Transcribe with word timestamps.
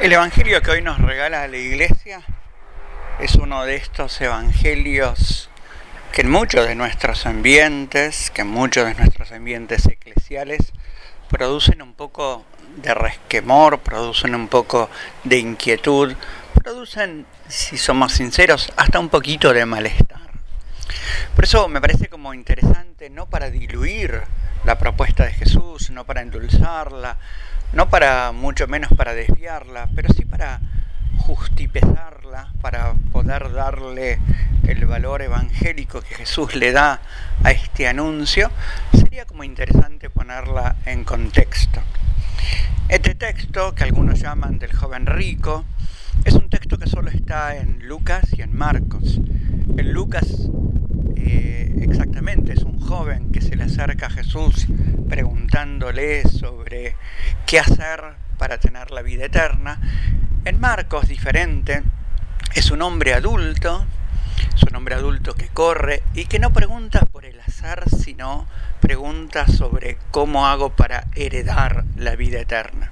El 0.00 0.14
Evangelio 0.14 0.62
que 0.62 0.70
hoy 0.70 0.80
nos 0.80 0.98
regala 0.98 1.46
la 1.46 1.56
Iglesia 1.58 2.22
es 3.18 3.34
uno 3.34 3.66
de 3.66 3.76
estos 3.76 4.18
Evangelios 4.22 5.50
que 6.10 6.22
en 6.22 6.30
muchos 6.30 6.66
de 6.66 6.74
nuestros 6.74 7.26
ambientes, 7.26 8.30
que 8.30 8.40
en 8.40 8.48
muchos 8.48 8.86
de 8.86 8.94
nuestros 8.94 9.30
ambientes 9.30 9.84
eclesiales, 9.84 10.72
producen 11.28 11.82
un 11.82 11.92
poco 11.92 12.46
de 12.76 12.94
resquemor, 12.94 13.80
producen 13.80 14.34
un 14.34 14.48
poco 14.48 14.88
de 15.24 15.36
inquietud, 15.36 16.14
producen, 16.54 17.26
si 17.48 17.76
somos 17.76 18.12
sinceros, 18.12 18.72
hasta 18.78 19.00
un 19.00 19.10
poquito 19.10 19.52
de 19.52 19.66
malestar. 19.66 20.29
Por 21.34 21.44
eso 21.44 21.68
me 21.68 21.80
parece 21.80 22.08
como 22.08 22.34
interesante, 22.34 23.10
no 23.10 23.26
para 23.26 23.50
diluir 23.50 24.22
la 24.64 24.78
propuesta 24.78 25.24
de 25.24 25.32
Jesús, 25.32 25.90
no 25.90 26.04
para 26.04 26.22
endulzarla, 26.22 27.16
no 27.72 27.88
para 27.88 28.32
mucho 28.32 28.66
menos 28.66 28.90
para 28.96 29.14
desviarla, 29.14 29.88
pero 29.94 30.12
sí 30.12 30.24
para 30.24 30.60
justipezarla, 31.18 32.52
para 32.60 32.94
poder 33.12 33.52
darle 33.52 34.18
el 34.66 34.86
valor 34.86 35.22
evangélico 35.22 36.00
que 36.00 36.14
Jesús 36.14 36.54
le 36.54 36.72
da 36.72 37.00
a 37.42 37.50
este 37.50 37.88
anuncio, 37.88 38.50
sería 38.92 39.24
como 39.24 39.44
interesante 39.44 40.10
ponerla 40.10 40.76
en 40.86 41.04
contexto. 41.04 41.80
Este 42.88 43.14
texto, 43.14 43.74
que 43.74 43.84
algunos 43.84 44.20
llaman 44.20 44.58
del 44.58 44.74
joven 44.74 45.06
rico, 45.06 45.64
es 46.24 46.34
un 46.34 46.50
texto 46.50 46.76
que 46.78 46.88
solo 46.88 47.10
está 47.10 47.56
en 47.56 47.86
Lucas 47.86 48.24
y 48.36 48.42
en 48.42 48.54
Marcos. 48.56 49.20
En 49.76 49.92
Lucas 49.92 50.26
eh, 51.16 51.74
exactamente 51.80 52.52
es 52.52 52.62
un 52.62 52.78
joven 52.80 53.32
que 53.32 53.40
se 53.40 53.56
le 53.56 53.64
acerca 53.64 54.06
a 54.06 54.10
Jesús 54.10 54.66
preguntándole 55.08 56.22
sobre 56.28 56.96
qué 57.46 57.58
hacer 57.58 58.14
para 58.38 58.58
tener 58.58 58.90
la 58.90 59.02
vida 59.02 59.26
eterna. 59.26 59.80
En 60.44 60.60
Marcos, 60.60 61.08
diferente, 61.08 61.82
es 62.54 62.70
un 62.70 62.82
hombre 62.82 63.14
adulto, 63.14 63.84
es 64.54 64.62
un 64.64 64.76
hombre 64.76 64.94
adulto 64.94 65.34
que 65.34 65.48
corre 65.48 66.02
y 66.14 66.26
que 66.26 66.38
no 66.38 66.52
pregunta 66.52 67.00
por 67.00 67.24
el 67.24 67.38
azar, 67.40 67.84
sino 67.88 68.46
pregunta 68.80 69.46
sobre 69.46 69.98
cómo 70.10 70.46
hago 70.46 70.70
para 70.70 71.06
heredar 71.14 71.84
la 71.96 72.16
vida 72.16 72.40
eterna. 72.40 72.90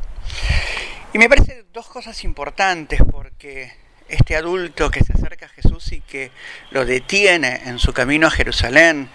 Y 1.12 1.18
me 1.18 1.28
parece 1.28 1.64
dos 1.72 1.86
cosas 1.86 2.24
importantes 2.24 3.00
porque 3.10 3.72
este 4.08 4.36
adulto 4.36 4.90
que 4.90 5.04
se 5.04 5.12
acerca 5.12 5.46
a 5.46 5.50
Jesús 5.50 5.92
y 5.92 6.00
que 6.00 6.30
lo 6.70 6.84
detiene 6.84 7.62
en 7.66 7.78
su 7.78 7.92
camino 7.92 8.26
a 8.26 8.30
Jerusalén 8.30 9.10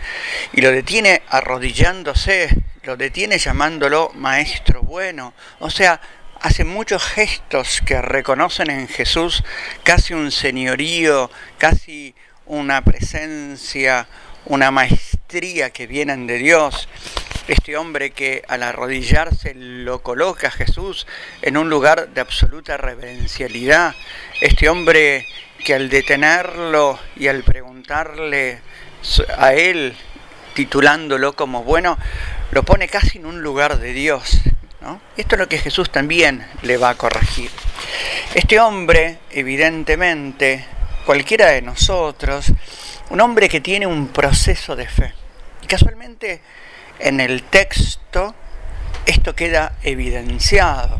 y 0.53 0.61
lo 0.61 0.71
detiene 0.71 1.23
arrodillándose 1.29 2.49
lo 2.83 2.97
detiene 2.97 3.37
llamándolo 3.37 4.11
maestro 4.15 4.81
bueno. 4.81 5.33
O 5.59 5.69
sea, 5.69 6.01
hace 6.41 6.65
muchos 6.65 7.03
gestos 7.03 7.81
que 7.85 8.01
reconocen 8.01 8.69
en 8.69 8.87
Jesús 8.87 9.43
casi 9.83 10.13
un 10.13 10.31
señorío, 10.31 11.31
casi 11.57 12.13
una 12.45 12.83
presencia, 12.83 14.07
una 14.45 14.69
maestría 14.71 15.69
que 15.69 15.87
vienen 15.87 16.27
de 16.27 16.37
Dios. 16.37 16.89
Este 17.47 17.75
hombre 17.75 18.11
que 18.11 18.43
al 18.47 18.63
arrodillarse 18.63 19.53
lo 19.53 20.01
coloca 20.01 20.47
a 20.47 20.51
Jesús 20.51 21.05
en 21.41 21.57
un 21.57 21.69
lugar 21.69 22.09
de 22.09 22.21
absoluta 22.21 22.77
reverencialidad. 22.77 23.95
Este 24.39 24.69
hombre 24.69 25.27
que 25.65 25.73
al 25.73 25.89
detenerlo 25.89 26.99
y 27.17 27.27
al 27.27 27.43
preguntarle 27.43 28.61
a 29.37 29.53
él, 29.53 29.93
titulándolo 30.53 31.33
como 31.33 31.63
bueno, 31.63 31.97
lo 32.51 32.63
pone 32.63 32.87
casi 32.87 33.17
en 33.17 33.25
un 33.25 33.41
lugar 33.41 33.77
de 33.79 33.91
Dios. 33.91 34.39
Esto 35.17 35.35
es 35.35 35.39
lo 35.39 35.49
que 35.49 35.57
Jesús 35.57 35.89
también 35.91 36.45
le 36.61 36.77
va 36.77 36.89
a 36.89 36.95
corregir. 36.95 37.49
Este 38.33 38.59
hombre, 38.59 39.19
evidentemente, 39.31 40.65
cualquiera 41.05 41.47
de 41.47 41.61
nosotros, 41.61 42.51
un 43.09 43.21
hombre 43.21 43.49
que 43.49 43.61
tiene 43.61 43.85
un 43.85 44.09
proceso 44.09 44.75
de 44.75 44.87
fe. 44.87 45.13
Y 45.61 45.67
casualmente 45.67 46.41
en 46.99 47.19
el 47.19 47.43
texto 47.43 48.35
esto 49.05 49.35
queda 49.35 49.73
evidenciado. 49.83 50.97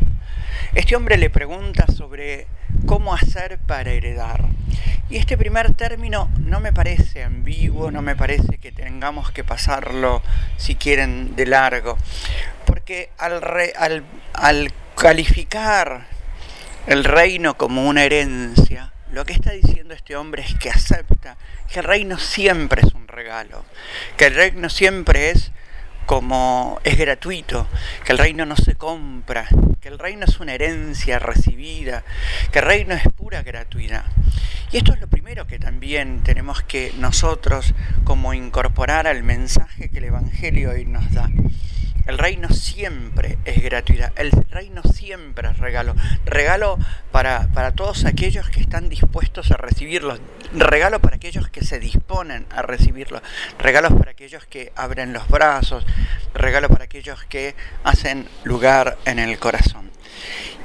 Este 0.74 0.96
hombre 0.96 1.16
le 1.16 1.30
pregunta 1.30 1.86
sobre 1.86 2.46
cómo 2.86 3.14
hacer 3.14 3.58
para 3.58 3.92
heredar. 3.92 4.44
Y 5.08 5.16
este 5.16 5.38
primer 5.38 5.74
término 5.74 6.30
no 6.38 6.60
me 6.60 6.72
parece 6.72 7.22
ambiguo, 7.22 7.90
no 7.90 8.02
me 8.02 8.16
parece 8.16 8.58
que 8.58 8.72
tengamos 8.72 9.30
que 9.30 9.44
pasarlo, 9.44 10.22
si 10.56 10.74
quieren, 10.74 11.36
de 11.36 11.46
largo, 11.46 11.96
porque 12.66 13.10
al, 13.18 13.42
al, 13.78 14.04
al 14.32 14.72
calificar 14.96 16.06
el 16.86 17.04
reino 17.04 17.56
como 17.56 17.86
una 17.86 18.04
herencia, 18.04 18.92
lo 19.12 19.24
que 19.24 19.32
está 19.32 19.52
diciendo 19.52 19.94
este 19.94 20.16
hombre 20.16 20.42
es 20.42 20.54
que 20.56 20.70
acepta 20.70 21.36
que 21.72 21.78
el 21.78 21.84
reino 21.84 22.18
siempre 22.18 22.82
es 22.84 22.92
un 22.94 23.06
regalo, 23.06 23.64
que 24.16 24.26
el 24.26 24.34
reino 24.34 24.68
siempre 24.68 25.30
es 25.30 25.52
como 26.06 26.80
es 26.84 26.98
gratuito, 26.98 27.66
que 28.04 28.12
el 28.12 28.18
reino 28.18 28.46
no 28.46 28.56
se 28.56 28.74
compra, 28.74 29.46
que 29.80 29.88
el 29.88 29.98
reino 29.98 30.24
es 30.26 30.40
una 30.40 30.54
herencia 30.54 31.18
recibida, 31.18 32.04
que 32.52 32.60
el 32.60 32.64
reino 32.64 32.94
es 32.94 33.02
pura 33.16 33.42
gratuidad. 33.42 34.04
Y 34.72 34.78
esto 34.78 34.92
es 34.92 35.00
lo 35.00 35.08
primero 35.08 35.46
que 35.46 35.58
también 35.58 36.22
tenemos 36.22 36.62
que 36.62 36.92
nosotros 36.98 37.74
como 38.04 38.34
incorporar 38.34 39.06
al 39.06 39.22
mensaje 39.22 39.88
que 39.88 39.98
el 39.98 40.04
Evangelio 40.04 40.70
hoy 40.70 40.84
nos 40.84 41.12
da. 41.12 41.30
El 42.06 42.18
reino 42.18 42.50
siempre 42.50 43.38
es 43.44 43.62
gratuidad, 43.62 44.12
el 44.16 44.30
reino 44.50 44.82
siempre 44.82 45.48
es 45.48 45.58
regalo. 45.58 45.94
Regalo 46.26 46.78
para, 47.12 47.48
para, 47.54 47.72
todos 47.72 48.04
aquellos 48.04 48.50
que 48.50 48.60
están 48.60 48.88
dispuestos 48.88 49.50
a 49.50 49.56
recibirlo, 49.56 50.18
regalo 50.52 51.00
para 51.00 51.16
aquellos 51.16 51.48
que 51.48 51.64
se 51.64 51.78
disponen 51.80 52.46
a 52.50 52.62
recibirlo, 52.62 53.22
regalos 53.58 53.94
para 53.94 54.10
aquellos 54.10 54.44
que 54.46 54.72
abren 54.76 55.12
los 55.14 55.26
brazos, 55.28 55.86
regalo 56.34 56.68
para 56.68 56.84
aquellos 56.84 57.24
que 57.24 57.54
hacen 57.84 58.28
lugar 58.44 58.98
en 59.06 59.18
el 59.18 59.38
corazón. 59.38 59.90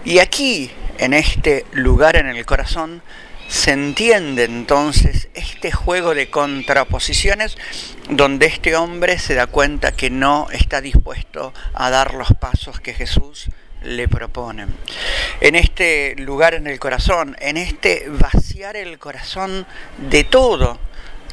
Y 0.03 0.19
aquí, 0.19 0.71
en 0.97 1.13
este 1.13 1.65
lugar 1.71 2.15
en 2.15 2.27
el 2.27 2.45
corazón, 2.45 3.01
se 3.49 3.71
entiende 3.71 4.43
entonces 4.43 5.27
este 5.33 5.71
juego 5.71 6.13
de 6.13 6.29
contraposiciones 6.29 7.57
donde 8.09 8.45
este 8.45 8.75
hombre 8.75 9.17
se 9.17 9.33
da 9.33 9.47
cuenta 9.47 9.91
que 9.91 10.11
no 10.11 10.47
está 10.51 10.81
dispuesto 10.81 11.53
a 11.73 11.89
dar 11.89 12.13
los 12.13 12.29
pasos 12.39 12.79
que 12.79 12.93
Jesús 12.93 13.49
le 13.81 14.07
propone. 14.07 14.67
En 15.41 15.55
este 15.55 16.15
lugar 16.17 16.53
en 16.53 16.67
el 16.67 16.79
corazón, 16.79 17.35
en 17.39 17.57
este 17.57 18.05
vaciar 18.07 18.75
el 18.75 18.99
corazón 18.99 19.65
de 19.97 20.23
todo, 20.23 20.79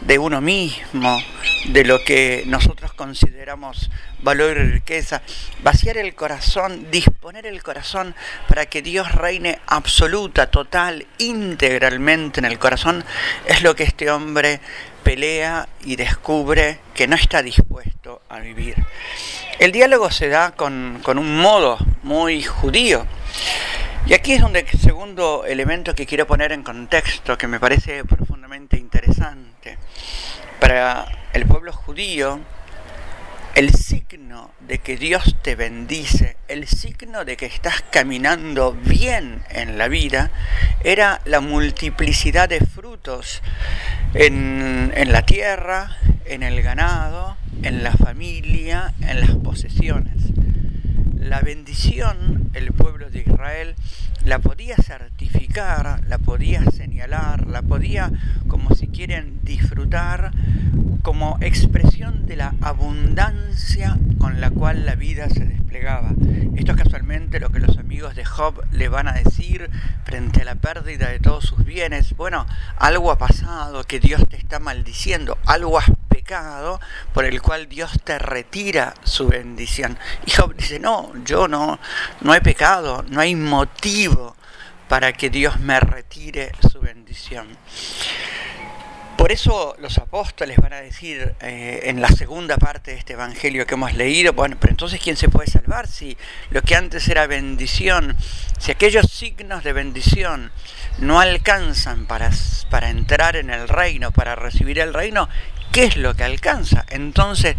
de 0.02 0.18
uno 0.18 0.40
mismo, 0.40 1.18
de 1.66 1.84
lo 1.84 2.02
que 2.04 2.44
nosotros 2.46 2.92
consideramos 2.92 3.90
valor 4.22 4.56
y 4.56 4.72
riqueza, 4.72 5.22
vaciar 5.62 5.96
el 5.96 6.14
corazón, 6.14 6.90
disponer 6.90 7.46
el 7.46 7.62
corazón 7.62 8.14
para 8.48 8.66
que 8.66 8.82
Dios 8.82 9.12
reine 9.12 9.58
absoluta, 9.66 10.48
total, 10.50 11.06
integralmente 11.18 12.40
en 12.40 12.46
el 12.46 12.58
corazón, 12.58 13.04
es 13.46 13.62
lo 13.62 13.74
que 13.74 13.84
este 13.84 14.10
hombre 14.10 14.60
pelea 15.02 15.68
y 15.84 15.96
descubre 15.96 16.80
que 16.94 17.06
no 17.06 17.14
está 17.16 17.42
dispuesto 17.42 18.22
a 18.28 18.40
vivir. 18.40 18.76
El 19.58 19.72
diálogo 19.72 20.10
se 20.10 20.28
da 20.28 20.52
con, 20.52 21.00
con 21.02 21.18
un 21.18 21.38
modo 21.38 21.78
muy 22.02 22.42
judío. 22.42 23.06
Y 24.06 24.14
aquí 24.14 24.34
es 24.34 24.40
donde 24.40 24.60
el 24.60 24.80
segundo 24.80 25.44
elemento 25.46 25.94
que 25.94 26.06
quiero 26.06 26.26
poner 26.26 26.52
en 26.52 26.62
contexto, 26.62 27.36
que 27.36 27.48
me 27.48 27.58
parece 27.58 28.04
profundamente 28.04 28.78
interesante. 28.78 29.55
Para 30.60 31.06
el 31.32 31.46
pueblo 31.46 31.72
judío, 31.72 32.40
el 33.56 33.72
signo 33.74 34.50
de 34.60 34.78
que 34.78 34.98
Dios 34.98 35.36
te 35.40 35.56
bendice, 35.56 36.36
el 36.46 36.68
signo 36.68 37.24
de 37.24 37.38
que 37.38 37.46
estás 37.46 37.82
caminando 37.90 38.72
bien 38.74 39.42
en 39.48 39.78
la 39.78 39.88
vida, 39.88 40.30
era 40.84 41.22
la 41.24 41.40
multiplicidad 41.40 42.50
de 42.50 42.60
frutos 42.60 43.42
en, 44.12 44.92
la 45.10 45.24
tierra, 45.24 45.96
en 46.26 46.42
el 46.42 46.60
ganado, 46.62 47.38
en 47.62 47.82
la 47.82 47.92
familia, 47.92 48.92
en 49.00 49.20
las 49.20 49.34
posesiones. 49.36 50.35
La 51.28 51.40
bendición, 51.40 52.50
el 52.54 52.70
pueblo 52.72 53.10
de 53.10 53.24
Israel 53.26 53.74
la 54.24 54.38
podía 54.38 54.76
certificar, 54.76 56.00
la 56.06 56.18
podía 56.18 56.64
señalar, 56.70 57.48
la 57.48 57.62
podía, 57.62 58.12
como 58.46 58.72
si 58.76 58.86
quieren, 58.86 59.40
disfrutar 59.42 60.30
como 61.02 61.36
expresión 61.40 62.26
de 62.26 62.36
la 62.36 62.54
abundancia 62.60 63.98
con 64.18 64.40
la 64.40 64.50
cual 64.50 64.86
la 64.86 64.94
vida 64.94 65.28
se 65.28 65.44
desplegaba. 65.44 66.12
Esto 66.54 66.72
es 66.72 66.78
casualmente 66.78 67.40
lo 67.40 67.50
que 67.50 67.58
los 67.58 67.76
amigos 67.76 68.14
de 68.14 68.24
Job 68.24 68.64
le 68.70 68.88
van 68.88 69.08
a 69.08 69.12
decir 69.12 69.68
frente 70.04 70.42
a 70.42 70.44
la 70.44 70.54
pérdida 70.54 71.08
de 71.08 71.18
todos 71.18 71.44
sus 71.44 71.64
bienes. 71.64 72.16
Bueno, 72.16 72.46
algo 72.76 73.10
ha 73.10 73.18
pasado 73.18 73.82
que 73.82 73.98
Dios 73.98 74.22
te 74.28 74.36
está 74.36 74.60
maldiciendo, 74.60 75.38
algo 75.44 75.80
has 75.80 75.90
pecado 76.16 76.80
por 77.12 77.26
el 77.26 77.42
cual 77.42 77.68
Dios 77.68 77.92
te 78.02 78.18
retira 78.18 78.94
su 79.04 79.28
bendición. 79.28 79.98
Y 80.24 80.30
Job 80.30 80.54
dice, 80.54 80.78
no, 80.78 81.12
yo 81.24 81.46
no, 81.46 81.78
no 82.22 82.34
he 82.34 82.40
pecado, 82.40 83.04
no 83.08 83.20
hay 83.20 83.34
motivo 83.34 84.34
para 84.88 85.12
que 85.12 85.28
Dios 85.28 85.60
me 85.60 85.78
retire 85.78 86.52
su 86.70 86.80
bendición. 86.80 87.46
Por 89.18 89.32
eso 89.32 89.76
los 89.78 89.98
apóstoles 89.98 90.56
van 90.58 90.72
a 90.72 90.80
decir 90.80 91.34
eh, 91.40 91.80
en 91.84 92.00
la 92.00 92.08
segunda 92.08 92.58
parte 92.58 92.92
de 92.92 92.98
este 92.98 93.14
Evangelio 93.14 93.66
que 93.66 93.74
hemos 93.74 93.94
leído, 93.94 94.32
bueno, 94.34 94.56
pero 94.60 94.70
entonces 94.70 95.00
¿quién 95.02 95.16
se 95.16 95.28
puede 95.28 95.50
salvar 95.50 95.86
si 95.86 96.16
lo 96.50 96.62
que 96.62 96.76
antes 96.76 97.08
era 97.08 97.26
bendición, 97.26 98.16
si 98.58 98.70
aquellos 98.70 99.10
signos 99.10 99.64
de 99.64 99.72
bendición 99.72 100.52
no 100.98 101.18
alcanzan 101.18 102.06
para, 102.06 102.30
para 102.70 102.90
entrar 102.90 103.36
en 103.36 103.50
el 103.50 103.68
reino, 103.68 104.12
para 104.12 104.34
recibir 104.34 104.78
el 104.78 104.92
reino, 104.94 105.28
¿qué 105.76 105.84
es 105.84 105.98
lo 105.98 106.16
que 106.16 106.24
alcanza? 106.24 106.86
Entonces 106.88 107.54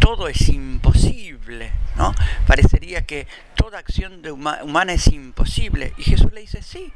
todo 0.00 0.26
es 0.26 0.48
imposible, 0.48 1.70
¿no? 1.94 2.12
Parecería 2.44 3.06
que 3.06 3.28
toda 3.54 3.78
acción 3.78 4.20
de 4.20 4.32
humana 4.32 4.94
es 4.94 5.06
imposible. 5.06 5.92
Y 5.96 6.02
Jesús 6.02 6.32
le 6.32 6.40
dice, 6.40 6.60
sí, 6.60 6.92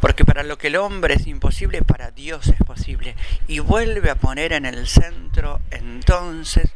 porque 0.00 0.24
para 0.24 0.42
lo 0.42 0.58
que 0.58 0.66
el 0.66 0.74
hombre 0.74 1.14
es 1.14 1.28
imposible, 1.28 1.82
para 1.82 2.10
Dios 2.10 2.48
es 2.48 2.56
posible. 2.66 3.14
Y 3.46 3.60
vuelve 3.60 4.10
a 4.10 4.16
poner 4.16 4.54
en 4.54 4.66
el 4.66 4.88
centro 4.88 5.60
entonces 5.70 6.72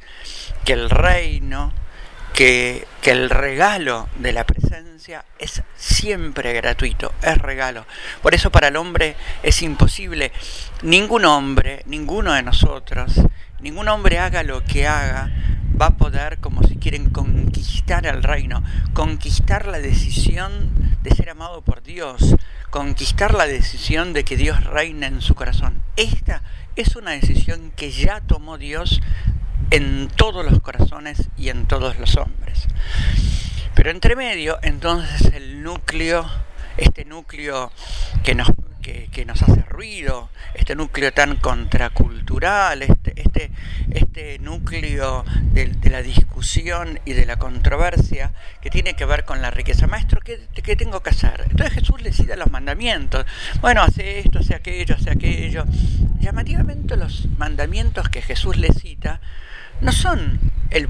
que 0.64 0.74
el 0.74 0.88
reino, 0.88 1.72
que, 2.32 2.86
que, 3.02 3.10
el 3.10 3.28
regalo 3.28 4.08
de 4.20 4.32
la 4.32 4.44
presencia 4.44 4.65
es 5.38 5.62
siempre 5.76 6.52
gratuito, 6.52 7.12
es 7.22 7.38
regalo. 7.38 7.86
Por 8.22 8.34
eso 8.34 8.50
para 8.50 8.68
el 8.68 8.76
hombre 8.76 9.16
es 9.42 9.62
imposible. 9.62 10.32
Ningún 10.82 11.24
hombre, 11.24 11.82
ninguno 11.86 12.32
de 12.32 12.42
nosotros, 12.42 13.20
ningún 13.60 13.88
hombre 13.88 14.18
haga 14.18 14.42
lo 14.42 14.62
que 14.64 14.86
haga, 14.86 15.30
va 15.80 15.86
a 15.86 15.96
poder, 15.96 16.38
como 16.38 16.62
si 16.62 16.76
quieren, 16.76 17.10
conquistar 17.10 18.06
el 18.06 18.22
reino, 18.22 18.62
conquistar 18.92 19.66
la 19.66 19.78
decisión 19.78 20.98
de 21.02 21.14
ser 21.14 21.30
amado 21.30 21.62
por 21.62 21.82
Dios, 21.82 22.36
conquistar 22.70 23.34
la 23.34 23.46
decisión 23.46 24.12
de 24.12 24.24
que 24.24 24.36
Dios 24.36 24.64
reine 24.64 25.06
en 25.06 25.22
su 25.22 25.34
corazón. 25.34 25.82
Esta 25.96 26.42
es 26.76 26.96
una 26.96 27.12
decisión 27.12 27.72
que 27.76 27.90
ya 27.90 28.20
tomó 28.20 28.58
Dios 28.58 29.00
en 29.70 30.08
todos 30.08 30.44
los 30.44 30.60
corazones 30.60 31.28
y 31.36 31.48
en 31.48 31.66
todos 31.66 31.98
los 31.98 32.16
hombres. 32.16 32.66
Pero 33.76 33.90
entre 33.90 34.16
medio, 34.16 34.58
entonces 34.62 35.32
el 35.34 35.62
núcleo, 35.62 36.26
este 36.78 37.04
núcleo 37.04 37.70
que 38.24 38.34
nos 38.34 38.50
que, 39.10 39.24
nos 39.26 39.42
hace 39.42 39.62
ruido, 39.62 40.30
este 40.54 40.76
núcleo 40.76 41.12
tan 41.12 41.36
contracultural, 41.36 42.82
este, 42.82 43.20
este, 43.20 43.50
este 43.90 44.38
núcleo 44.38 45.24
de, 45.52 45.74
la 45.90 46.02
discusión 46.02 47.00
y 47.04 47.12
de 47.12 47.26
la 47.26 47.36
controversia 47.36 48.32
que 48.60 48.70
tiene 48.70 48.94
que 48.94 49.04
ver 49.04 49.24
con 49.24 49.42
la 49.42 49.50
riqueza. 49.50 49.86
Maestro, 49.86 50.20
¿qué, 50.20 50.46
¿qué, 50.62 50.76
tengo 50.76 51.02
que 51.02 51.10
hacer? 51.10 51.46
Entonces 51.50 51.74
Jesús 51.74 52.00
le 52.00 52.12
cita 52.12 52.36
los 52.36 52.50
mandamientos. 52.50 53.26
Bueno, 53.60 53.82
hace 53.82 54.20
esto, 54.20 54.38
hace 54.38 54.54
aquello, 54.54 54.94
hace 54.94 55.10
aquello. 55.10 55.64
Llamativamente 56.20 56.96
los 56.96 57.26
mandamientos 57.38 58.08
que 58.08 58.22
Jesús 58.22 58.56
le 58.56 58.72
cita 58.72 59.20
no 59.80 59.92
son 59.92 60.38
el, 60.70 60.88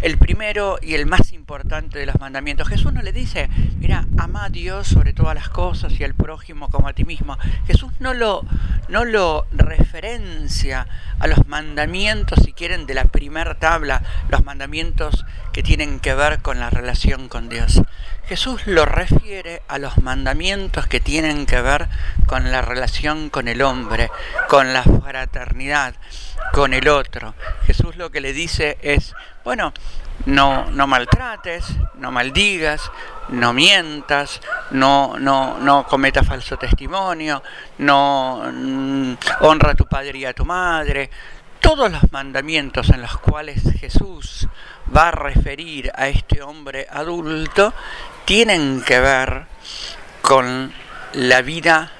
el, 0.00 0.18
primero 0.18 0.78
y 0.80 0.94
el 0.94 1.06
más 1.06 1.32
importante 1.32 1.98
de 1.98 2.06
los 2.06 2.18
mandamientos. 2.18 2.68
Jesús 2.68 2.92
no 2.92 3.02
le 3.02 3.12
dice, 3.12 3.48
mira, 3.78 4.06
ama 4.18 4.44
a 4.44 4.48
Dios 4.48 4.88
sobre 4.88 5.12
todas 5.12 5.34
las 5.34 5.48
cosas 5.48 5.92
y 5.98 6.04
al 6.04 6.14
prójimo 6.14 6.68
como 6.68 6.88
a 6.88 6.92
ti 6.92 7.04
mismo. 7.04 7.38
Jesús 7.66 7.92
no 7.98 8.14
lo, 8.14 8.44
no 8.88 9.04
lo 9.04 9.46
referencia 9.52 10.86
a 11.18 11.26
los 11.26 11.46
mandamientos, 11.46 12.40
si 12.44 12.52
quieren, 12.52 12.86
de 12.86 12.94
la 12.94 13.04
primera 13.04 13.54
tabla, 13.54 14.02
los 14.28 14.44
mandamientos 14.44 15.24
que 15.52 15.62
tienen 15.62 16.00
que 16.00 16.14
ver 16.14 16.40
con 16.40 16.58
la 16.60 16.70
relación 16.70 17.28
con 17.28 17.48
Dios. 17.48 17.82
Jesús 18.26 18.66
lo 18.66 18.86
refiere 18.86 19.62
a 19.68 19.78
los 19.78 19.98
mandamientos 19.98 20.86
que 20.86 21.00
tienen 21.00 21.44
que 21.44 21.60
ver 21.60 21.88
con 22.26 22.50
la 22.50 22.62
relación 22.62 23.30
con 23.30 23.48
el 23.48 23.62
hombre, 23.62 24.10
con 24.48 24.72
la 24.72 24.82
fraternidad, 24.82 25.94
con 26.52 26.72
el 26.72 26.88
otro. 26.88 27.34
Jesús 27.66 27.96
lo 27.96 28.10
que 28.10 28.20
le 28.20 28.32
dice 28.32 28.78
es, 28.82 29.11
bueno, 29.44 29.72
no, 30.26 30.70
no 30.70 30.86
maltrates, 30.86 31.64
no 31.94 32.12
maldigas, 32.12 32.90
no 33.28 33.52
mientas, 33.52 34.40
no, 34.70 35.14
no, 35.18 35.58
no 35.58 35.86
cometas 35.86 36.26
falso 36.26 36.56
testimonio, 36.56 37.42
no 37.78 38.42
mm, 38.52 39.14
honra 39.40 39.72
a 39.72 39.74
tu 39.74 39.86
padre 39.86 40.18
y 40.18 40.24
a 40.24 40.32
tu 40.32 40.44
madre. 40.44 41.10
Todos 41.60 41.90
los 41.90 42.10
mandamientos 42.12 42.90
en 42.90 43.02
los 43.02 43.18
cuales 43.18 43.62
Jesús 43.78 44.48
va 44.94 45.08
a 45.08 45.12
referir 45.12 45.90
a 45.94 46.08
este 46.08 46.42
hombre 46.42 46.86
adulto 46.90 47.72
tienen 48.24 48.82
que 48.82 49.00
ver 49.00 49.46
con 50.22 50.72
la 51.14 51.42
vida 51.42 51.92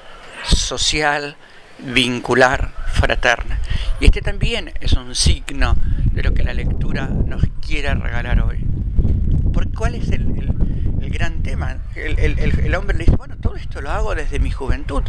social, 0.43 1.35
vincular, 1.85 2.71
fraterna. 2.91 3.59
Y 3.99 4.05
este 4.05 4.21
también 4.21 4.73
es 4.79 4.93
un 4.93 5.15
signo 5.15 5.75
de 6.11 6.23
lo 6.23 6.33
que 6.33 6.43
la 6.43 6.53
lectura 6.53 7.07
nos 7.07 7.43
quiere 7.65 7.93
regalar 7.93 8.41
hoy. 8.41 8.65
¿Por 9.51 9.71
cuál 9.73 9.95
es 9.95 10.09
el, 10.09 10.25
gran 11.09 11.43
tema? 11.43 11.77
El, 11.95 12.39
el, 12.39 12.75
hombre 12.75 12.97
le 12.97 13.05
dice, 13.05 13.17
bueno, 13.17 13.37
todo 13.37 13.55
esto 13.55 13.81
lo 13.81 13.91
hago 13.91 14.15
desde 14.15 14.39
mi 14.39 14.51
juventud. 14.51 15.03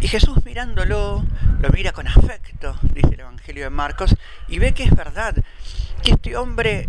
Y 0.00 0.08
Jesús 0.08 0.44
mirándolo, 0.44 1.24
lo 1.60 1.68
mira 1.70 1.92
con 1.92 2.08
afecto, 2.08 2.78
dice 2.94 3.14
el 3.14 3.20
Evangelio 3.20 3.64
de 3.64 3.70
Marcos, 3.70 4.16
y 4.48 4.58
ve 4.58 4.72
que 4.72 4.84
es 4.84 4.94
verdad, 4.94 5.34
que 6.02 6.10
este 6.10 6.36
hombre 6.36 6.88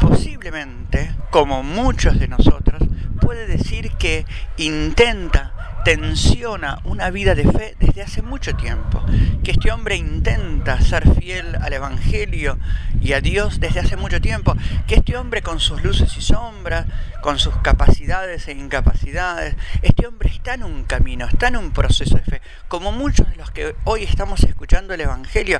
posiblemente, 0.00 1.14
como 1.30 1.62
muchos 1.62 2.18
de 2.18 2.28
nosotros, 2.28 2.82
puede 3.20 3.46
decir 3.46 3.92
que 3.92 4.24
intenta 4.56 5.52
tensiona 5.88 6.82
una 6.84 7.08
vida 7.08 7.34
de 7.34 7.50
fe 7.50 7.74
desde 7.80 8.02
hace 8.02 8.20
mucho 8.20 8.54
tiempo, 8.54 9.02
que 9.42 9.52
este 9.52 9.72
hombre 9.72 9.96
intenta 9.96 10.78
ser 10.82 11.14
fiel 11.14 11.56
al 11.56 11.72
Evangelio 11.72 12.58
y 13.00 13.14
a 13.14 13.22
Dios 13.22 13.58
desde 13.58 13.80
hace 13.80 13.96
mucho 13.96 14.20
tiempo, 14.20 14.54
que 14.86 14.96
este 14.96 15.16
hombre 15.16 15.40
con 15.40 15.60
sus 15.60 15.82
luces 15.82 16.14
y 16.18 16.20
sombras, 16.20 16.84
con 17.22 17.38
sus 17.38 17.56
capacidades 17.62 18.48
e 18.48 18.52
incapacidades, 18.52 19.56
este 19.80 20.06
hombre 20.06 20.28
está 20.28 20.52
en 20.52 20.64
un 20.64 20.84
camino, 20.84 21.24
está 21.24 21.48
en 21.48 21.56
un 21.56 21.70
proceso 21.70 22.16
de 22.16 22.22
fe, 22.22 22.42
como 22.68 22.92
muchos 22.92 23.26
de 23.30 23.36
los 23.36 23.50
que 23.50 23.74
hoy 23.84 24.02
estamos 24.02 24.42
escuchando 24.42 24.92
el 24.92 25.00
Evangelio, 25.00 25.58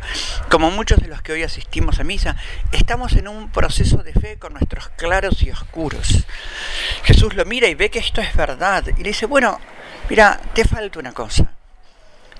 como 0.50 0.70
muchos 0.70 0.98
de 1.00 1.08
los 1.08 1.22
que 1.22 1.32
hoy 1.32 1.42
asistimos 1.42 2.00
a 2.00 2.04
misa, 2.04 2.36
estamos 2.72 3.14
en 3.14 3.28
un 3.28 3.50
proceso 3.50 4.02
de 4.02 4.12
fe 4.12 4.38
con 4.38 4.52
nuestros 4.52 4.90
claros 4.90 5.42
y 5.42 5.50
oscuros. 5.50 6.26
Jesús 7.04 7.32
lo 7.32 7.46
mira 7.46 7.66
y 7.66 7.75
ve 7.75 7.90
que 7.90 8.00
esto 8.00 8.20
es 8.20 8.37
verdad 8.37 8.85
y 8.88 9.02
le 9.02 9.08
dice, 9.08 9.25
bueno, 9.25 9.58
mira, 10.08 10.40
te 10.54 10.64
falta 10.64 10.98
una 10.98 11.12
cosa, 11.12 11.50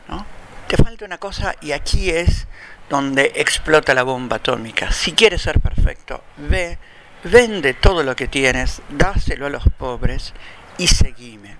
¿no? 0.08 0.25
Te 0.66 0.76
falta 0.76 1.04
una 1.04 1.18
cosa 1.18 1.54
y 1.60 1.72
aquí 1.72 2.10
es 2.10 2.46
donde 2.88 3.32
explota 3.37 3.94
la 3.94 4.02
bomba 4.02 4.37
atómica. 4.37 4.92
Si 4.92 5.12
quieres 5.12 5.42
ser 5.42 5.60
perfecto, 5.60 6.22
ve, 6.37 6.78
vende 7.25 7.75
todo 7.75 8.02
lo 8.02 8.16
que 8.16 8.28
tienes, 8.28 8.82
dáselo 8.88 9.46
a 9.46 9.50
los 9.50 9.64
pobres 9.78 10.34
y 10.78 10.88
seguime. 10.88 11.56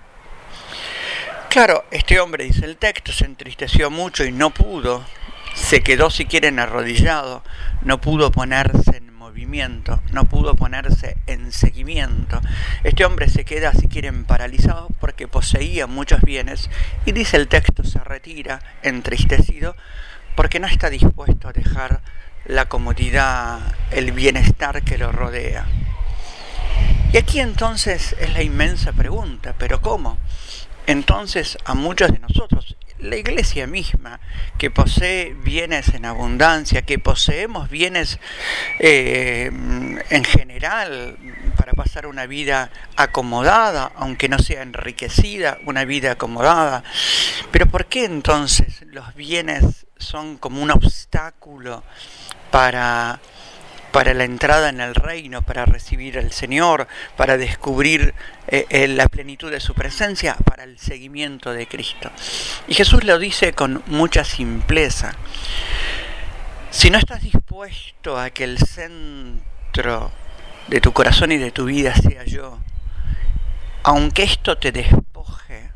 Claro, 1.48 1.84
este 1.90 2.20
hombre, 2.20 2.44
dice 2.44 2.64
el 2.64 2.76
texto, 2.76 3.12
se 3.12 3.24
entristeció 3.24 3.90
mucho 3.90 4.24
y 4.24 4.32
no 4.32 4.50
pudo, 4.50 5.04
se 5.54 5.82
quedó 5.82 6.10
si 6.10 6.26
quieren 6.26 6.58
arrodillado, 6.58 7.42
no 7.82 8.00
pudo 8.00 8.30
ponerse 8.30 8.98
en 8.98 9.07
movimiento, 9.28 10.00
no 10.11 10.25
pudo 10.25 10.54
ponerse 10.54 11.18
en 11.26 11.52
seguimiento. 11.52 12.40
Este 12.82 13.04
hombre 13.04 13.28
se 13.28 13.44
queda, 13.44 13.75
si 13.75 13.87
quieren, 13.87 14.25
paralizado 14.25 14.88
porque 15.00 15.28
poseía 15.28 15.87
muchos 15.87 16.23
bienes 16.23 16.70
y 17.04 17.12
dice 17.12 17.37
el 17.37 17.47
texto, 17.47 17.85
se 17.85 17.99
retira 17.99 18.61
entristecido 18.82 19.76
porque 20.35 20.61
no 20.61 20.66
está 20.66 20.88
dispuesto 20.88 21.47
a 21.47 21.52
dejar 21.52 22.00
la 22.47 22.70
comodidad, 22.70 23.61
el 23.90 24.12
bienestar 24.12 24.82
que 24.82 24.97
lo 24.97 25.12
rodea. 25.12 25.66
Y 27.12 27.18
aquí 27.18 27.40
entonces 27.40 28.16
es 28.18 28.32
la 28.32 28.42
inmensa 28.42 28.94
pregunta, 28.94 29.54
pero 29.58 29.82
¿cómo? 29.82 30.16
Entonces 30.87 31.58
a 31.66 31.75
muchos 31.75 32.11
de 32.12 32.18
nosotros, 32.20 32.77
la 33.00 33.17
iglesia 33.17 33.67
misma, 33.67 34.21
que 34.59 34.71
posee 34.71 35.35
bienes 35.35 35.88
en 35.95 36.05
abundancia, 36.05 36.83
que 36.83 36.99
poseemos 36.99 37.71
bienes 37.71 38.19
eh, 38.78 39.50
en 40.11 40.25
general 40.25 41.17
para 41.57 41.73
pasar 41.73 42.07
una 42.07 42.26
vida 42.26 42.71
acomodada, 42.97 43.93
aunque 43.97 44.28
no 44.28 44.38
sea 44.38 44.62
enriquecida, 44.62 45.59
una 45.67 45.85
vida 45.85 46.12
acomodada. 46.12 46.83
Pero 47.50 47.67
¿por 47.67 47.87
qué 47.87 48.05
entonces 48.05 48.83
los 48.87 49.14
bienes 49.14 49.87
son 49.99 50.37
como 50.37 50.62
un 50.62 50.71
obstáculo 50.71 51.83
para 52.50 53.21
para 53.92 54.14
la 54.14 54.25
entrada 54.25 54.68
en 54.68 54.80
el 54.80 54.95
reino, 54.95 55.42
para 55.42 55.64
recibir 55.64 56.18
al 56.18 56.33
Señor, 56.33 56.88
para 57.16 57.37
descubrir 57.37 58.14
eh, 58.47 58.66
eh, 58.68 58.88
la 58.88 59.09
plenitud 59.09 59.50
de 59.50 59.61
su 59.61 59.75
presencia, 59.75 60.37
para 60.45 60.64
el 60.64 60.78
seguimiento 60.78 61.52
de 61.52 61.66
Cristo. 61.66 62.11
Y 62.66 62.75
Jesús 62.75 63.04
lo 63.04 63.18
dice 63.18 63.52
con 63.52 63.83
mucha 63.87 64.25
simpleza. 64.25 65.14
Si 66.71 66.90
no 66.90 66.99
estás 66.99 67.23
dispuesto 67.23 68.18
a 68.18 68.30
que 68.30 68.45
el 68.45 68.59
centro 68.59 70.12
de 70.68 70.80
tu 70.80 70.92
corazón 70.92 71.33
y 71.33 71.38
de 71.38 71.50
tu 71.50 71.64
vida 71.64 71.95
sea 71.95 72.25
yo, 72.25 72.59
aunque 73.83 74.23
esto 74.23 74.59
te 74.59 74.71
despoje, 74.71 75.71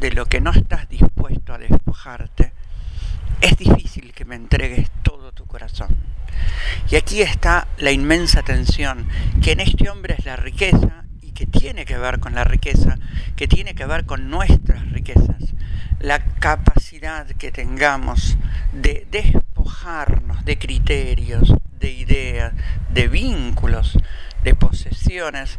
de 0.00 0.10
lo 0.10 0.26
que 0.26 0.40
no 0.40 0.50
estás 0.50 0.88
dispuesto 0.88 1.54
a 1.54 1.58
despojarte, 1.58 2.52
es 3.40 3.56
difícil 3.56 4.12
que 4.12 4.24
me 4.24 4.34
entregues 4.34 4.90
todo 5.02 5.32
tu 5.32 5.46
corazón. 5.46 6.13
Y 6.90 6.96
aquí 6.96 7.22
está 7.22 7.66
la 7.78 7.92
inmensa 7.92 8.42
tensión, 8.42 9.08
que 9.42 9.52
en 9.52 9.60
este 9.60 9.88
hombre 9.88 10.16
es 10.18 10.24
la 10.26 10.36
riqueza 10.36 11.04
y 11.22 11.32
que 11.32 11.46
tiene 11.46 11.84
que 11.86 11.96
ver 11.96 12.20
con 12.20 12.34
la 12.34 12.44
riqueza, 12.44 12.98
que 13.36 13.48
tiene 13.48 13.74
que 13.74 13.86
ver 13.86 14.04
con 14.04 14.28
nuestras 14.28 14.90
riquezas. 14.92 15.54
La 15.98 16.22
capacidad 16.22 17.26
que 17.26 17.50
tengamos 17.50 18.36
de 18.72 19.06
despojarnos 19.10 20.44
de 20.44 20.58
criterios, 20.58 21.54
de 21.80 21.90
ideas, 21.90 22.52
de 22.90 23.08
vínculos, 23.08 23.98
de 24.42 24.54
posesiones 24.54 25.58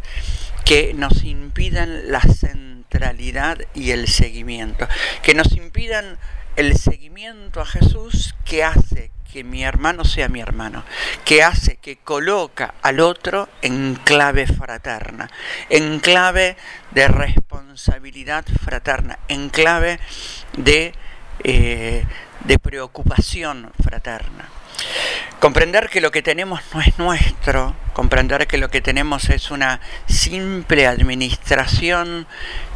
que 0.64 0.94
nos 0.94 1.24
impidan 1.24 2.12
la 2.12 2.22
centralidad 2.22 3.58
y 3.74 3.92
el 3.92 4.08
seguimiento, 4.08 4.88
que 5.24 5.34
nos 5.34 5.52
impidan 5.54 6.18
el 6.56 6.78
seguimiento 6.78 7.62
a 7.62 7.66
Jesús 7.66 8.36
que 8.46 8.64
hace 8.64 9.12
que 9.32 9.44
mi 9.44 9.64
hermano 9.66 10.06
sea 10.06 10.30
mi 10.30 10.40
hermano, 10.40 10.86
que 11.26 11.44
hace 11.44 11.76
que 11.76 11.98
coloca 11.98 12.74
al 12.82 13.02
otro 13.02 13.50
en 13.62 13.96
clave 13.96 14.48
fraterna, 14.48 15.30
en 15.70 16.00
clave 16.00 16.56
de 16.92 17.10
responsabilidad 17.10 18.46
fraterna, 18.64 19.20
en 19.28 19.50
clave 19.50 20.00
de, 20.56 20.94
eh, 21.44 22.06
de 22.48 22.60
preocupación 22.60 23.72
fraterna. 23.84 24.50
Comprender 25.40 25.90
que 25.90 26.02
lo 26.02 26.12
que 26.12 26.22
tenemos 26.22 26.62
no 26.74 26.82
es 26.82 26.98
nuestro, 26.98 27.76
comprender 27.94 28.48
que 28.48 28.58
lo 28.58 28.70
que 28.70 28.82
tenemos 28.82 29.30
es 29.30 29.52
una 29.52 29.80
simple 30.08 30.88
administración 30.88 32.28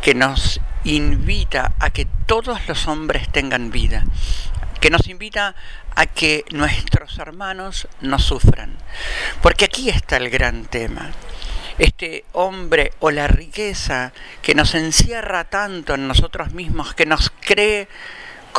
que 0.02 0.14
nos 0.14 0.62
invita 0.84 1.74
a 1.80 1.90
que 1.90 2.06
todos 2.26 2.68
los 2.68 2.88
hombres 2.88 3.30
tengan 3.32 3.72
vida, 3.72 4.04
que 4.80 4.90
nos 4.90 5.08
invita 5.08 5.56
a 5.96 6.06
que 6.06 6.46
nuestros 6.52 7.18
hermanos 7.18 7.88
no 8.02 8.20
sufran. 8.20 8.78
Porque 9.42 9.66
aquí 9.66 9.90
está 9.90 10.18
el 10.18 10.30
gran 10.30 10.66
tema. 10.66 11.12
Este 11.78 12.26
hombre 12.34 12.94
o 13.00 13.10
la 13.10 13.28
riqueza 13.28 14.12
que 14.42 14.54
nos 14.54 14.76
encierra 14.76 15.46
tanto 15.46 15.96
en 15.96 16.08
nosotros 16.08 16.54
mismos, 16.54 16.94
que 16.94 17.06
nos 17.06 17.32
cree 17.42 17.88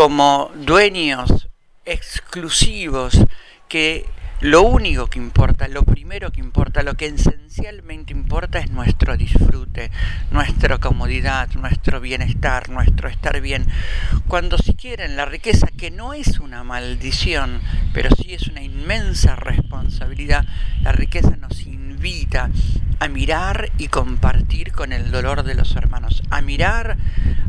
como 0.01 0.51
dueños 0.55 1.51
exclusivos, 1.85 3.23
que 3.69 4.07
lo 4.41 4.63
único 4.63 5.09
que 5.09 5.19
importa, 5.19 5.69
lo 5.69 5.83
primero 5.83 6.33
que 6.33 6.41
importa, 6.41 6.83
lo 6.83 6.95
que 6.95 7.05
esencialmente 7.05 8.15
importa 8.15 8.61
es 8.61 8.71
nuestro 8.71 9.19
disfrute, 9.19 9.91
nuestra 10.31 10.79
comodidad, 10.79 11.51
nuestro 11.53 12.01
bienestar, 12.01 12.71
nuestro 12.71 13.11
estar 13.11 13.43
bien. 13.43 13.67
Cuando 14.27 14.57
si 14.57 14.73
quieren 14.73 15.19
la 15.19 15.27
riqueza, 15.27 15.67
que 15.67 15.91
no 15.91 16.15
es 16.15 16.41
una 16.41 16.65
maldición, 16.65 17.61
pero 17.93 18.09
sí 18.17 18.33
es 18.33 18.49
una 18.49 18.63
inmensa 18.63 19.37
responsabilidad, 19.37 20.47
la 20.81 20.93
riqueza 20.93 21.37
nos 21.37 21.61
invita 21.67 22.49
a 23.01 23.09
mirar 23.09 23.73
y 23.79 23.89
compartir 23.89 24.73
con 24.73 24.93
el 24.93 25.11
dolor 25.11 25.43
de 25.43 25.55
los 25.55 25.75
hermanos, 25.75 26.23
a 26.31 26.43
mirar, 26.43 26.99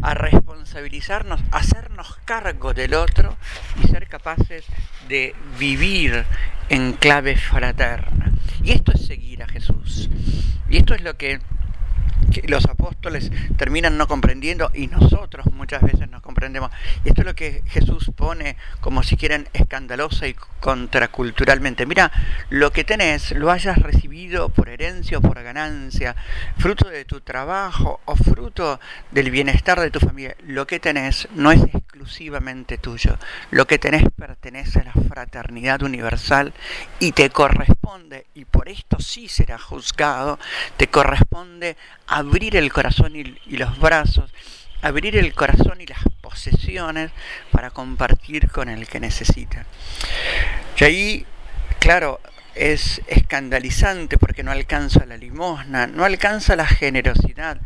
a 0.02 0.14
responsabilizarnos, 0.14 1.42
a 1.52 1.58
hacernos 1.58 2.18
cargo 2.26 2.74
del 2.74 2.94
otro 2.94 3.38
y 3.84 3.88
ser 3.88 4.08
capaces 4.08 4.66
de 5.10 5.36
vivir 5.60 6.26
en 6.70 6.94
clave 6.94 7.36
fraterna. 7.36 8.32
Y 8.64 8.72
esto 8.72 8.94
es 8.94 9.06
seguir 9.06 9.44
a 9.44 9.48
Jesús. 9.48 10.10
Y 10.70 10.78
esto 10.78 10.96
es 10.96 11.02
lo 11.02 11.18
que, 11.18 11.42
los 12.48 12.66
apóstoles 12.66 13.32
terminan 13.58 13.98
no 13.98 14.08
comprendiendo 14.08 14.72
y 14.74 14.88
nosotros 14.88 15.46
muchas 15.52 15.82
veces 15.82 16.10
no 16.10 16.22
comprendemos. 16.22 16.72
Y 17.04 17.10
esto 17.10 17.22
es 17.22 17.28
lo 17.28 17.36
que 17.36 17.64
Jesús 17.68 18.12
pone 18.16 18.58
como 18.80 19.04
si 19.04 19.18
quieren 19.18 19.48
escandalosa 19.54 20.28
y 20.28 20.36
contraculturalmente. 20.60 21.86
Mira, 21.86 22.12
lo 22.50 22.72
que 22.72 22.84
tenés 22.84 23.32
lo 23.32 23.52
hayas 23.52 23.78
recibido 23.78 24.50
por 24.50 24.70
herencia 24.70 25.18
o 25.18 25.22
por 25.22 25.42
ganancia, 25.42 26.16
fruto 26.58 26.88
de 26.90 27.06
tu 27.06 27.22
trabajo 27.22 28.02
o 28.06 28.16
fruto 28.16 28.80
del 29.12 29.32
bienestar 29.32 29.80
de 29.80 29.92
tu 29.92 30.00
familia. 30.00 30.36
Lo 30.46 30.68
que 30.68 30.80
tenés 30.80 31.28
no 31.36 31.52
es 31.52 31.62
exclusivamente 31.64 32.78
tuyo. 32.78 33.18
Lo 33.52 33.68
que 33.68 33.80
tenés 33.80 34.04
pertenece 34.16 34.80
a 34.80 34.84
la 34.86 34.94
fraternidad 34.94 35.82
universal 35.84 36.54
y 37.00 37.12
te 37.12 37.30
corresponde, 37.30 38.26
y 38.34 38.46
por 38.46 38.70
esto 38.70 39.00
sí 39.00 39.28
será 39.28 39.58
juzgado, 39.58 40.40
te 40.78 40.88
corresponde 40.88 41.78
abrir 42.12 42.56
el 42.56 42.72
corazón 42.72 43.16
y, 43.16 43.24
los 43.58 43.80
brazos, 43.80 44.32
abrir 44.82 45.16
el 45.16 45.34
corazón 45.34 45.82
y 45.82 45.86
las 45.86 46.00
posesiones 46.22 47.12
para 47.52 47.72
compartir 47.72 48.50
con 48.50 48.70
el 48.70 48.88
que 48.88 49.00
necesita. 49.00 49.66
Y 50.80 50.84
ahí, 50.84 51.26
claro, 51.80 52.20
es 52.56 53.02
escandalizante 53.08 54.18
porque 54.18 54.44
no 54.44 54.52
alcanza 54.52 55.06
la 55.06 55.18
limosna, 55.18 55.88
no 55.88 56.06
alcanza 56.06 56.56
la 56.56 56.68
generosidad, 56.68 57.60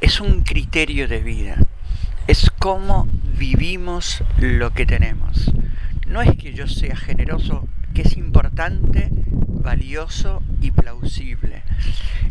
es 0.00 0.20
un 0.20 0.42
criterio 0.42 1.06
de 1.06 1.20
vida 1.20 1.56
es 2.30 2.48
cómo 2.60 3.08
vivimos 3.36 4.22
lo 4.38 4.72
que 4.72 4.86
tenemos. 4.86 5.52
No 6.06 6.22
es 6.22 6.36
que 6.36 6.52
yo 6.52 6.68
sea 6.68 6.96
generoso, 6.96 7.66
que 7.92 8.02
es 8.02 8.16
importante, 8.16 9.10
valioso 9.60 10.42
y 10.60 10.70
plausible. 10.70 11.62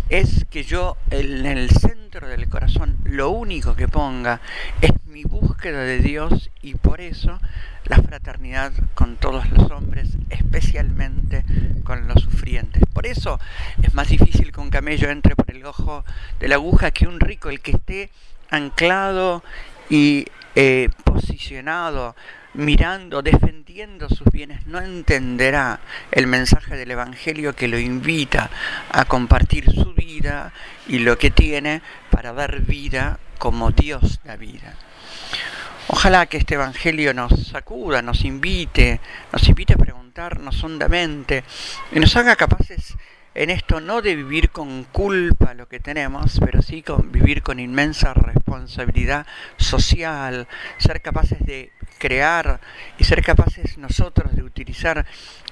Es 0.09 0.45
que 0.49 0.63
yo 0.63 0.97
en 1.11 1.45
el 1.45 1.69
centro 1.69 2.27
del 2.27 2.49
corazón 2.49 2.97
lo 3.03 3.29
único 3.29 3.75
que 3.75 3.87
ponga 3.87 4.41
es 4.81 4.91
mi 5.05 5.23
búsqueda 5.23 5.83
de 5.83 5.99
Dios 5.99 6.49
y 6.61 6.75
por 6.75 7.01
eso 7.01 7.39
la 7.85 7.97
fraternidad 7.97 8.71
con 8.93 9.15
todos 9.15 9.49
los 9.51 9.71
hombres, 9.71 10.09
especialmente 10.29 11.43
con 11.83 12.07
los 12.07 12.21
sufrientes. 12.21 12.83
Por 12.93 13.05
eso 13.05 13.39
es 13.81 13.93
más 13.93 14.09
difícil 14.09 14.51
que 14.51 14.59
un 14.59 14.69
camello 14.69 15.09
entre 15.09 15.35
por 15.35 15.49
el 15.51 15.65
ojo 15.65 16.03
de 16.39 16.47
la 16.47 16.55
aguja 16.55 16.91
que 16.91 17.07
un 17.07 17.19
rico, 17.19 17.49
el 17.49 17.61
que 17.61 17.71
esté 17.71 18.09
anclado 18.49 19.43
y 19.89 20.25
eh, 20.61 20.89
posicionado, 21.05 22.17
mirando, 22.53 23.21
defendiendo 23.21 24.09
sus 24.09 24.29
bienes, 24.29 24.67
no 24.67 24.81
entenderá 24.81 25.79
el 26.11 26.27
mensaje 26.27 26.75
del 26.75 26.91
Evangelio 26.91 27.55
que 27.55 27.69
lo 27.69 27.79
invita 27.79 28.49
a 28.91 29.05
compartir 29.05 29.71
su 29.71 29.93
vida 29.93 30.51
y 30.85 30.99
lo 30.99 31.17
que 31.17 31.31
tiene 31.31 31.81
para 32.09 32.33
dar 32.33 32.59
vida 32.59 33.19
como 33.37 33.71
Dios 33.71 34.19
da 34.25 34.35
vida. 34.35 34.75
Ojalá 35.87 36.25
que 36.25 36.35
este 36.35 36.55
Evangelio 36.55 37.13
nos 37.13 37.47
sacuda, 37.47 38.01
nos 38.01 38.25
invite, 38.25 38.99
nos 39.31 39.47
invite 39.47 39.75
a 39.75 39.77
preguntarnos 39.77 40.61
hondamente 40.61 41.45
y 41.93 42.01
nos 42.01 42.13
haga 42.17 42.35
capaces 42.35 42.97
en 43.35 43.49
esto 43.49 43.79
no 43.79 44.01
de 44.01 44.15
vivir 44.15 44.49
con 44.49 44.83
culpa 44.85 45.53
lo 45.53 45.67
que 45.67 45.79
tenemos, 45.79 46.39
pero 46.39 46.61
sí 46.61 46.81
con 46.81 47.11
vivir 47.11 47.43
con 47.43 47.59
inmensa 47.59 48.13
responsabilidad 48.13 49.25
social, 49.57 50.47
ser 50.77 51.01
capaces 51.01 51.45
de 51.45 51.71
crear 51.99 52.59
y 52.97 53.03
ser 53.03 53.23
capaces 53.23 53.77
nosotros 53.77 54.35
de 54.35 54.43
utilizar 54.43 55.05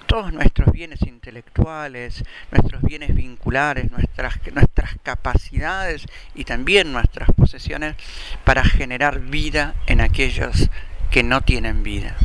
todos 0.08 0.34
nuestros 0.34 0.72
bienes 0.72 1.02
intelectuales, 1.04 2.24
nuestros 2.52 2.82
bienes 2.82 3.14
vinculares, 3.14 3.92
nuestras, 3.92 4.40
nuestras 4.54 4.96
capacidades 5.04 6.06
y 6.34 6.46
también 6.46 6.92
nuestras 6.92 7.30
posesiones 7.36 7.96
para 8.44 8.64
generar 8.64 9.20
vida 9.20 9.76
en 9.86 10.02
aquellos 10.02 10.70
que 11.12 11.24
no 11.24 11.42
tienen 11.42 11.84
vida. 11.84 12.16